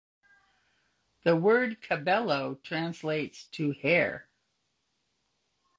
[1.25, 4.27] The word 'cabello' translates to 'hair'.